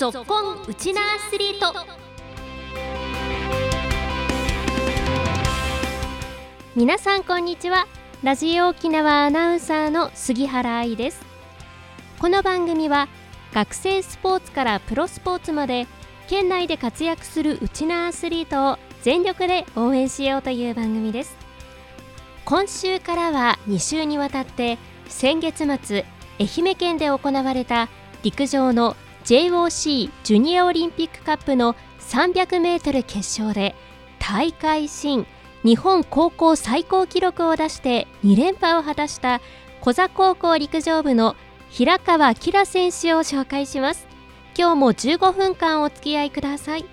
[0.00, 1.74] ぞっこんウチナアスリート。
[6.74, 7.86] 皆さんこんにちは。
[8.22, 11.20] ラジオ沖縄アナウンサーの杉原愛です。
[12.18, 13.08] この番組は
[13.52, 15.86] 学生スポーツからプロスポーツまで
[16.28, 21.36] 県内で活躍するウチナアスリートを全力で応援しようという番組です。
[22.46, 24.78] 今週からは2週にわたって
[25.08, 26.06] 先月末
[26.38, 27.90] 愛媛県で行われた
[28.22, 28.96] 陸上の
[29.30, 33.76] JOC ジュニアオリンピックカップの 300m 決勝で
[34.18, 35.24] 大会新
[35.62, 39.40] 日本高校最高記録を出して2連覇を果たした
[39.82, 41.36] 小座高校陸上部の
[41.68, 44.08] 平川きら選手を紹介します。
[44.58, 46.84] 今日も15分間お付き合いください。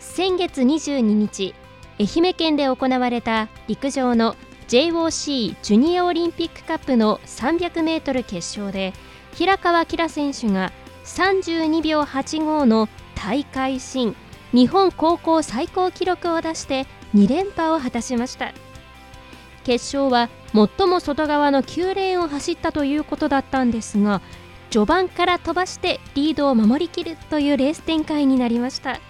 [0.00, 1.54] 先月22日
[1.98, 4.36] 愛媛県で行われた陸上の
[4.68, 8.92] JOC ジュニアオリンピックカップの 300m 決勝で
[9.32, 10.72] 平川きら選手が
[11.04, 14.14] 32秒85の大会新
[14.52, 18.52] 日本高校最高記録を出して2連覇を果たしました。
[19.64, 24.20] 決勝は最も外側の9レーンを走ったということだったんですが
[24.70, 29.00] 序盤から飛ばしてリードを守りきるというレース展開になりました。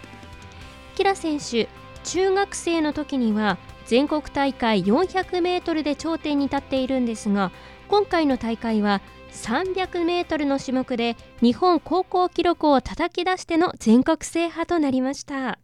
[0.94, 1.68] キラ選手
[2.04, 7.50] 中学生の時には全国大会 400m で頂点に立っているんですが
[7.88, 9.00] 今回の大会は
[9.32, 15.58] 300m の種目で日本高校記録を叩き出しての全国制覇となりました。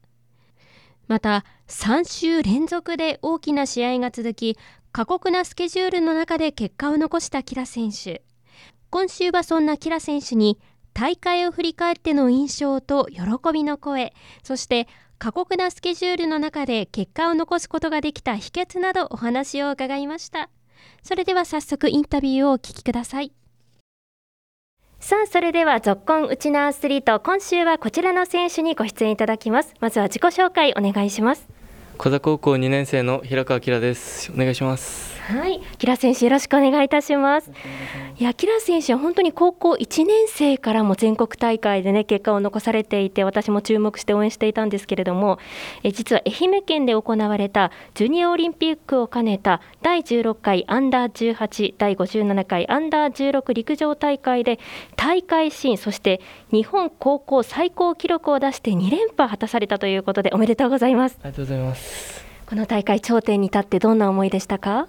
[1.06, 4.58] また3週連続で大きな試合が続き
[4.92, 8.22] 過酷なスケジュールの中で結果を残したキラ選手。
[8.90, 10.58] 今週はそんなキラ選手に
[10.94, 14.88] 大会を振り返っての印象と喜びの声そして
[15.18, 20.48] 過酷なスケジュールの中で結果を残すことができた秘訣などお話を伺いました。
[21.02, 23.32] それでは早速インタビューをお聞きください。
[25.00, 29.74] さあそれでは続婚うちなアスリート今週はこちらの選手にご出演いただきます。
[29.80, 31.57] まずは自己紹介お願いします。
[31.98, 37.50] 小座高校2年生の平川明ですお願いしますはい、キラ選手よろしくお願いいたします。
[38.16, 45.38] いや、選手は本当に高校1年生からも全国大会でね結果を残されていて、私も注目して応援していたんですけれども、
[45.82, 54.58] え実は愛媛県で行われたジュニアオリンピックを兼ねた第16回アンダー18、第57回アンダー16陸上大会で
[54.96, 61.18] 大会新、そして日本高校最高記録を出して2連覇果たされたということでおめでとうございます。
[61.22, 61.87] ありがとうございます。
[62.46, 64.88] この大会頂点に立ってどんな思いでしたか？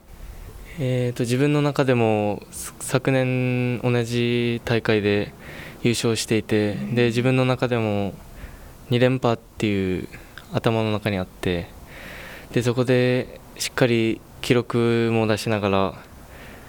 [0.80, 5.34] えーと、自分の中でも昨年同じ大会で
[5.84, 8.14] 優勝していてで自分の中でも
[8.90, 10.08] 2連覇っていう
[10.54, 11.68] 頭の中にあって
[12.54, 15.94] でそこでしっかり記録も出しながら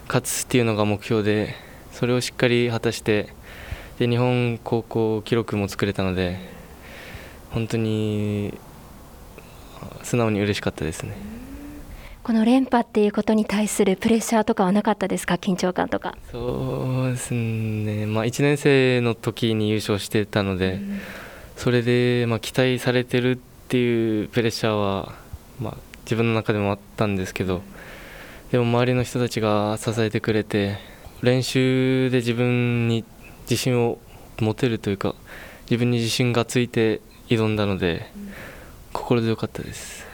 [0.07, 1.55] 勝つっていうのが目標で
[1.93, 3.29] それをしっかり果たして
[3.97, 6.37] で日本高校記録も作れたので
[7.51, 8.53] 本当に
[10.11, 11.13] 素直に嬉しかったですね。
[12.21, 16.17] この連覇っていうことに対するプレッシャーとかはなかったですか、緊張感とか。
[16.29, 20.99] そうですね、まあ、1年生の時に優勝してたので、うん、
[21.55, 23.35] それでまあ期待されてるっ
[23.69, 25.13] ていうプレッシャーは、
[25.61, 27.61] まあ、自分の中でもあったんですけど、
[28.51, 30.77] でも周りの人たちが支えてくれて、
[31.21, 33.05] 練習で自分に
[33.49, 33.97] 自信を
[34.41, 35.15] 持てるというか、
[35.69, 36.99] 自分に自信がついて
[37.29, 38.11] 挑んだので、
[38.93, 40.11] 心強かったです。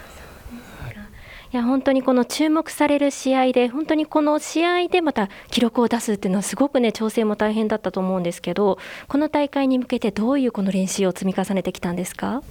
[1.53, 8.77] いや本当にこの注目される試合で本当にこの試合でまた記録を出すっていうのはすごくね調整も大変だったと思うんですけど
[9.07, 12.43] この大会に向けてどういうこの練習を積み重ねてきたんですか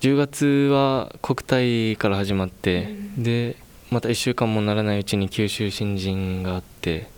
[0.00, 3.56] ？10月は国体から始まって、うん、で
[3.90, 7.08] また1週間もならないうちに九州新人があって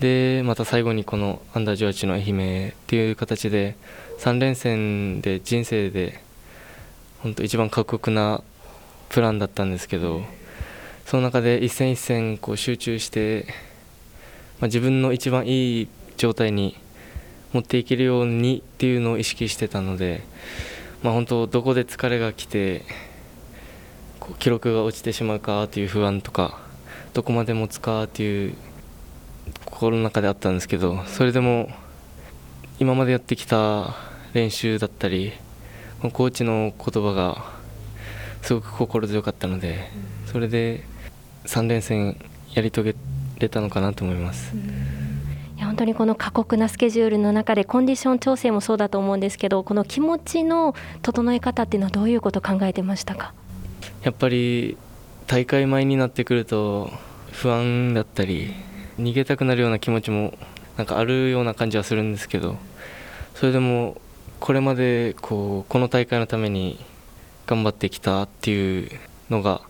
[0.00, 3.76] でまた最後にこのアンダー18の愛媛っていう形で
[4.18, 6.20] 3連戦で人生で
[7.22, 8.42] 本当一番過酷な
[9.08, 10.40] プランだったんですけど。
[11.10, 13.46] その中で一戦一戦こう集中して、
[14.60, 16.76] まあ、自分の一番いい状態に
[17.52, 20.22] 持っていけるようにっていうのを意識してたので、
[21.02, 22.84] まあ、本当どこで疲れが来て
[24.20, 26.60] こう記録が落ちてしまうかという不安とか
[27.12, 28.54] どこまで持つかという
[29.64, 31.68] 心の中であったんですけどそれでも
[32.78, 33.96] 今までやってきた
[34.32, 35.32] 練習だったり
[36.00, 37.44] コーチの言葉が
[38.42, 39.90] すごく心強かったので
[40.26, 40.84] それで
[41.44, 42.16] 3連戦
[42.54, 42.94] やり遂げ
[43.38, 44.54] れたのかなと思います。
[44.54, 53.34] いや本当にこの過酷なスケジュールの中でコンディション調整もそうだと思うんですけどこの気持ちの整え方っていうのはどういうことを考えてましたか？
[54.02, 54.78] やっぱり
[55.26, 56.90] 大会前になってくると
[57.32, 58.54] 不安だったり
[58.98, 60.32] 逃げたくなるような気持ちも
[60.76, 62.56] なんかあるような感じはするんですけど
[63.34, 64.00] それでも
[64.40, 66.82] これまでこうこの大会のために
[67.46, 68.90] 頑張ってきたっていう
[69.28, 69.60] のが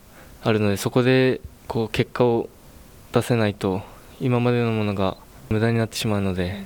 [0.43, 2.49] あるのでそこでこう結果を
[3.12, 3.82] 出せないと
[4.20, 5.17] 今までのものが
[5.49, 6.62] 無駄になってしまうので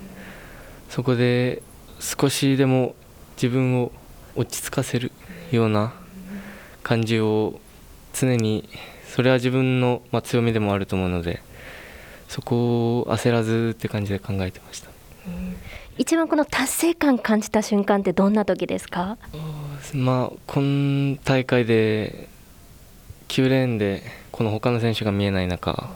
[0.91, 1.63] そこで
[1.99, 2.95] 少しでも
[3.37, 3.91] 自分を
[4.37, 5.11] 落ち着かせる
[5.51, 5.95] ような
[6.83, 7.59] 感じを
[8.13, 8.69] 常に
[9.09, 11.43] それは自分のま強みでもあると思うので
[12.29, 14.91] そこを焦らずって感じで考えてました。
[15.97, 19.17] 一番この達成感感じた瞬間ってどんな時ですか？
[19.93, 22.29] まあ今大会で
[23.29, 24.03] 9レーンで
[24.33, 25.89] この他の選手が見えない中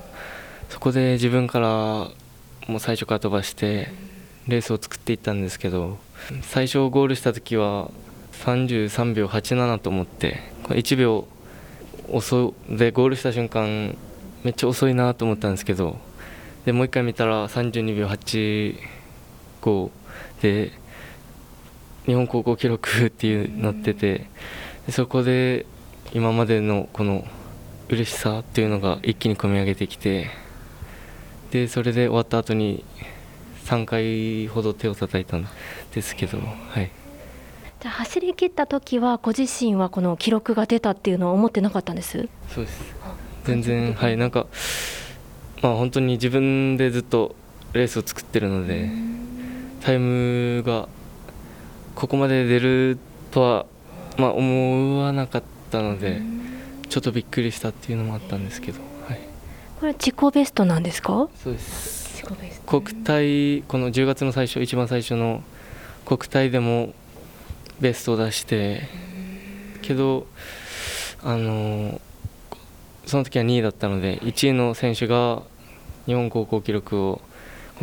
[0.69, 1.69] そこで自分から
[2.69, 3.89] もう最初から飛ばして
[4.47, 5.99] レースを作っていったんですけど
[6.43, 7.91] 最初ゴールした時は
[8.45, 11.27] 33秒87と思って1秒
[12.11, 13.97] 遅でゴールした瞬間
[14.45, 15.99] めっちゃ遅いなと思ったんですけど
[16.65, 18.77] でもう一回見たら32秒8
[19.69, 19.91] 85
[20.43, 20.73] で
[22.07, 24.27] 日本高校記録っていうなってて
[24.91, 25.67] そこで
[26.13, 27.27] 今までのこの
[27.89, 30.31] 嬉しさっていうのが一気に込み上げてきて
[31.51, 32.85] でそれで終わった後に
[33.65, 35.47] 3回ほど手を叩いたん
[35.95, 36.91] ですけど、はい、
[37.81, 42.29] じゃ走り切った時はご自身はこの記録が出たっていうのは思ってなかったんです？
[42.49, 42.95] そうです。
[43.45, 44.17] 全然はい。
[44.17, 44.47] なんか
[45.63, 47.35] まあ本当に自分でずっと
[47.73, 48.91] レースを作ってるので
[49.81, 50.89] タイムが
[51.95, 52.99] ここまで出る
[53.31, 53.67] とは、
[54.17, 56.23] まあ、思わなかったので
[56.89, 59.21] ちょっとびっくりしたっていうのもあったんですけど、はい、
[59.81, 61.29] これ自己ベストなんですか？
[61.43, 61.99] そうです。
[62.67, 65.43] 国体この10月の最初一番最初の
[66.05, 66.93] 国体でも
[67.81, 68.83] ベストを出して
[69.81, 70.27] けど
[71.23, 72.01] あの
[73.07, 75.43] その時は2位だったので1位の選手が
[76.05, 77.23] 日本高校記録を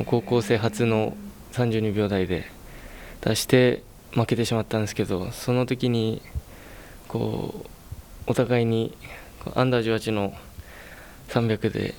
[0.05, 1.15] 高校生初の
[1.55, 2.45] 32秒台で
[3.21, 3.81] 出して
[4.11, 6.21] 負けてしまったんですけどその時に
[7.07, 7.69] こう
[8.27, 8.95] お互いに
[9.55, 10.33] アンダー18の
[11.29, 11.95] 300で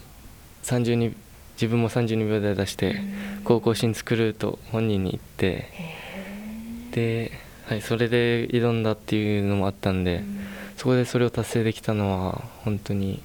[0.63, 1.15] 32
[1.55, 3.01] 自分も32秒台出して
[3.45, 5.71] 高校新作ると本人に言って
[6.91, 7.33] で、
[7.65, 10.23] はい、それで挑んだっていうのもあったんで
[10.77, 13.23] そこでそれを達成できたのは本当に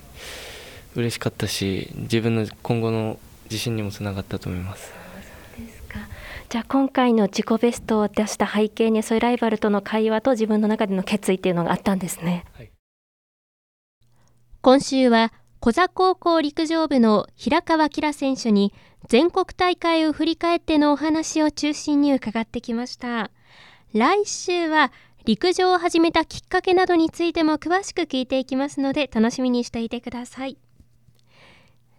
[0.95, 5.00] 嬉しかったし自分の今後の自信にもつながったと思います。
[6.51, 12.43] じゃあ今回の自己ベストを出した背景にそういうライバルとの会話と自分の中での決意っていうのがあったんですね。
[12.57, 12.71] はい、
[14.61, 15.31] 今週は
[15.61, 18.73] 小座高校陸上部の平川きら選手に
[19.07, 23.31] 全国大会を振り返ってのお話を中心に伺ってきました。
[23.93, 24.91] 来週は
[25.23, 30.57] 陸上を始めたきっかけなどについても詳しく聞いていきますので楽しみにしていてください。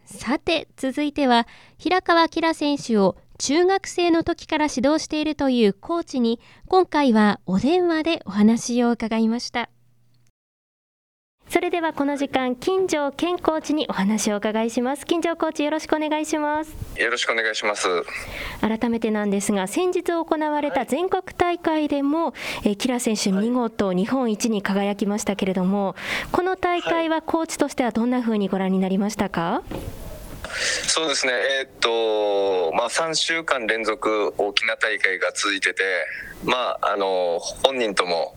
[0.05, 1.47] さて続いては
[1.79, 9.69] 平川きら選手を中学生の時から指導しているというコーチに今回はお電話でお話を伺いました。
[11.49, 15.05] それではこの時間金城健コーチにお話をお伺いします。
[15.05, 16.73] 金城コーチよろしくお願いします。
[16.97, 17.89] よろしくお願いします。
[18.61, 22.33] 改めてなんですが先日行われた全国大会でも、は
[22.65, 25.97] い、えキラ選手見事日本一に輝きましたけれども
[26.31, 29.65] この大会はコーチとしてはどんな風にご覧になりましたか、
[30.87, 35.83] そうですね、えー、っとまあ、3週間連続大きな大会が続いてて、
[36.45, 38.35] まあ、あの本人とも、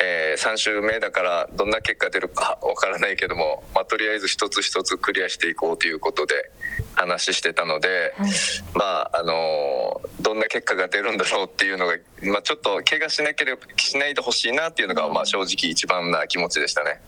[0.00, 6.50] えー、3週目だからどんな結果出るかわからないけども、まあ、とりあえず一つ一つクリアしていこうということで
[6.94, 8.30] 話してたので、はい、
[8.74, 17.00] まああのどんな結果が出るんだろうっていうのが、まあ、ちょっと怪我しなければしないでほしいなっていうのが、まあ、正直一番な気持ちでしたね。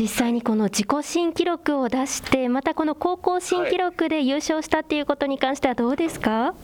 [0.00, 6.54] 実際にこの自己新記録を出してまたこの高校新記録で優勝したっていうことに関してはどうですか、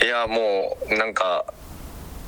[0.00, 1.52] いやもうなんか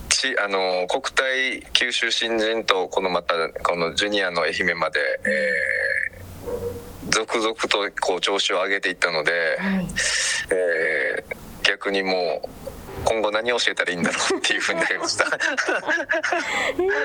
[0.09, 9.87] ちあの国体九州新人とこのまたこのジュニアの愛媛まで、えー、続々とこう調子を上げていったので、はい、
[10.51, 12.62] えー、逆にもう
[13.05, 15.25] 今後何を教えたらいいんだろうっていうふうになりました。
[15.27, 15.29] え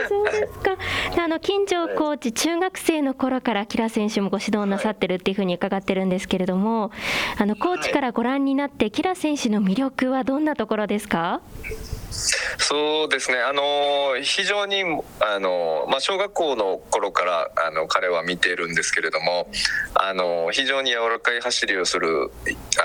[0.07, 0.77] そうですか。
[1.23, 6.91] あの金城コーチ中学生の頃からキラ選手もご指導なさってるっていうふうに伺ってるんですけれども、
[7.37, 11.41] あのコーチからご覧になってキラ選手の魅力はどんなところですか？
[12.09, 14.83] そうですね、あの非常に
[15.19, 19.47] あの、まあ、小学校の頃からあの彼は見ているんですけれども
[19.93, 22.31] あの非常に柔らかい走りをする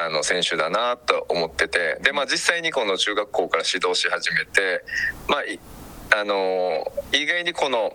[0.05, 4.85] あの選手だなと思っててで、まあ、実際にこの中学校から指導し始めて、
[5.29, 7.93] まあ、あの意外にこの、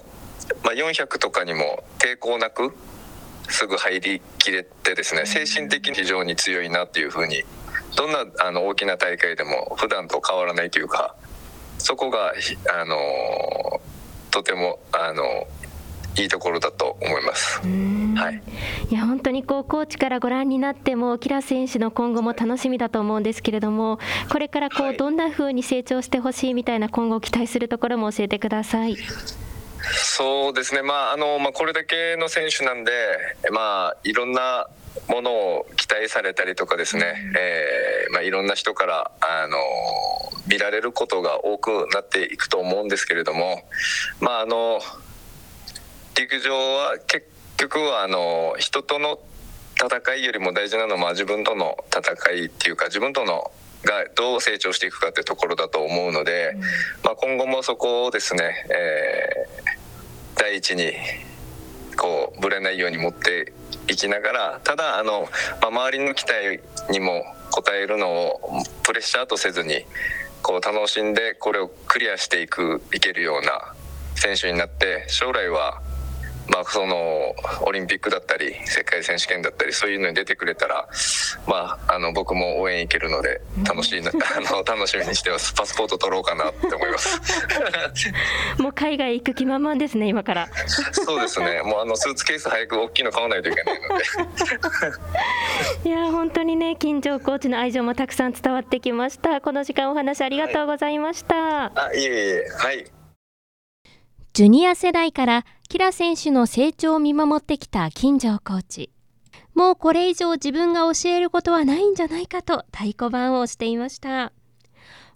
[0.63, 2.73] まあ、400とかにも抵抗なく
[3.49, 7.43] すぐ入りきれてですね精神的に非常に強いなっていうふうに
[7.95, 11.15] どんなあの大きな大会でも普段と変わらないというか
[11.77, 12.33] そこが
[12.73, 13.81] あの
[14.31, 15.47] とてもあの
[16.21, 17.61] いいところだと思います。
[17.61, 18.41] はい、
[18.89, 23.99] いや本当にこうコーチからご覧になってもキラ選手の今後も楽しみだと思うんですけれども
[24.31, 28.97] これからこう、どんな風に成長してほしいみたいな今後期待するところも教えてください。
[29.93, 32.91] そうですね、まああのまあ、これだけの選手なんで、
[33.51, 34.67] まあ、いろんな
[35.07, 39.57] ものを期待されたりとかですね、えーまあ、いろんな人からあの
[40.47, 43.63] 見られることが多くなっていくと思うんですけれども、
[44.21, 44.79] まあ、あの
[46.17, 47.27] 陸上は結
[47.57, 49.19] 局はあの人との
[49.75, 53.51] 戦いよりも大事なのは自分との戦いっていうか自分との
[53.83, 56.61] がどう成長していくかっていうところだと思うので、うん、
[57.03, 60.93] まあ、今後もそこをですね、えー、第一に
[61.97, 63.53] こうぶれないように持って
[63.87, 65.27] いきながらただあの、
[65.61, 66.61] まあ、周りの期待
[66.91, 67.25] にも
[67.57, 69.85] 応えるのをプレッシャーとせずに
[70.41, 73.73] こう楽しんでこれをクリアしていくいけるような
[74.15, 75.81] 選手になって将来は
[76.49, 77.35] まあ、その
[77.65, 80.87] オリンピックだったり世界選手権だったりそういうのに出てくれたら、
[81.45, 85.53] まあ、あの僕も応援行けるので楽しいな、 あの楽しみにしてます。
[85.53, 87.21] パスポート取ろうかなって思います。
[88.61, 90.47] もう海外行く気満々ですね今から。
[90.91, 91.61] そうですね。
[91.63, 94.03] もうあのスーツケース早く大きいの買わないといけないので。
[95.83, 99.41] いや本当にね金城コーチの愛情もたくさん伝わってきました。
[99.41, 102.49] この時間お話ありがとうございました、はい、あいえいえ。
[102.57, 102.85] はい。
[104.33, 108.89] ジュニア世代からキラ選手の成長を見守ってきた金城コーチ。
[109.53, 114.31] もうこれ以上自分が教えることはないんじゃないかと太鼓判を押していました。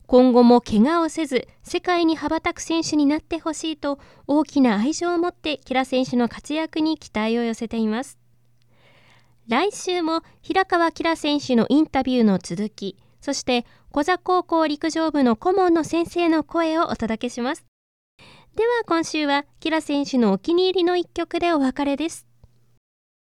[0.07, 8.17] 今後も怪我をせず世界に羽ばたく選手になってほしいと大きな愛情を持ってキラ選手の活躍に期待を寄せています。
[9.47, 17.70] 来週も平川キラ選手のインタビューの続き、そして小座高校陸上部の顧問の先生の声をお届けします。
[18.55, 22.27] では今週はキラ選手のお気に入りの一曲でお別れです。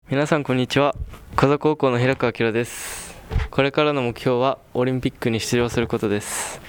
[0.10, 0.96] 皆さんこんにちは。
[1.36, 3.16] 小座高校の平川キラです。
[3.50, 6.62] これからの目標はオリンピックに出場することです。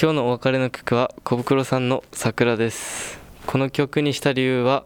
[0.00, 3.20] 今日のお別れの曲は小袋さんの桜です。
[3.46, 4.84] この曲にした理由は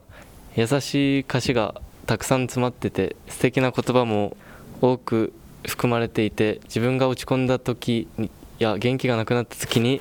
[0.56, 4.36] 優しい歌詞がたくさん詰まってて素敵な言葉も
[4.80, 5.32] 多く
[5.66, 8.08] 含まれていて自分が落ち込んだ時
[8.58, 10.00] や元気がなくなった時に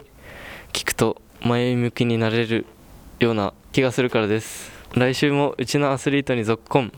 [0.72, 2.66] 聞くと前向きになれる
[3.20, 4.72] ような気がするからです。
[4.96, 6.92] 来週もうちのアスリートに続婚